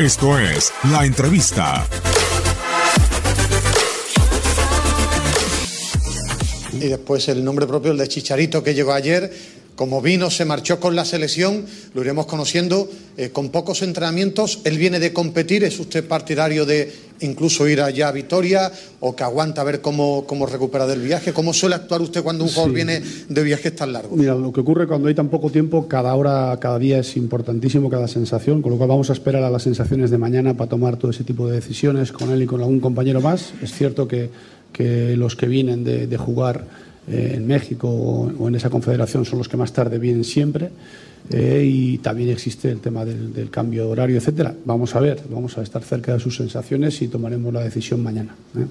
[0.00, 1.86] Esto es La Entrevista.
[6.72, 9.30] Y después el nombre propio, el de Chicharito, que llegó ayer.
[9.80, 11.64] Como vino, se marchó con la selección,
[11.94, 12.86] lo iremos conociendo
[13.16, 14.60] eh, con pocos entrenamientos.
[14.64, 18.70] Él viene de competir, ¿es usted partidario de incluso ir allá a Vitoria
[19.00, 21.32] o que aguanta a ver cómo, cómo recupera del viaje?
[21.32, 24.18] ¿Cómo suele actuar usted cuando un jugador viene de viajes tan largos?
[24.18, 27.88] Mira, lo que ocurre cuando hay tan poco tiempo, cada hora, cada día es importantísimo,
[27.88, 30.98] cada sensación, con lo cual vamos a esperar a las sensaciones de mañana para tomar
[30.98, 33.54] todo ese tipo de decisiones con él y con algún compañero más.
[33.62, 34.28] Es cierto que,
[34.74, 39.38] que los que vienen de, de jugar eh, en México o, en esa confederación son
[39.38, 40.70] los que más tarde vienen siempre.
[41.30, 44.54] Eh, y también existe el tema del, del, cambio de horario, etcétera.
[44.64, 48.34] Vamos a ver, vamos a estar cerca de sus sensaciones y tomaremos la decisión mañana.
[48.56, 48.64] ¿eh?